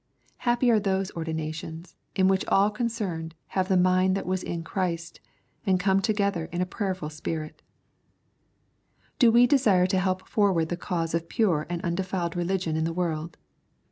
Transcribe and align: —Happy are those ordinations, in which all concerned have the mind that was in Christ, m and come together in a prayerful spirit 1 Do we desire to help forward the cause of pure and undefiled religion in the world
—Happy 0.49 0.71
are 0.71 0.79
those 0.79 1.11
ordinations, 1.11 1.95
in 2.15 2.27
which 2.27 2.43
all 2.47 2.71
concerned 2.71 3.35
have 3.49 3.67
the 3.67 3.77
mind 3.77 4.17
that 4.17 4.25
was 4.25 4.41
in 4.41 4.63
Christ, 4.63 5.19
m 5.23 5.29
and 5.73 5.79
come 5.79 6.01
together 6.01 6.45
in 6.45 6.59
a 6.59 6.65
prayerful 6.65 7.11
spirit 7.11 7.61
1 9.11 9.13
Do 9.19 9.31
we 9.31 9.45
desire 9.45 9.85
to 9.85 9.99
help 9.99 10.27
forward 10.27 10.69
the 10.69 10.75
cause 10.75 11.13
of 11.13 11.29
pure 11.29 11.67
and 11.69 11.83
undefiled 11.83 12.35
religion 12.35 12.75
in 12.75 12.83
the 12.83 12.93
world 12.93 13.37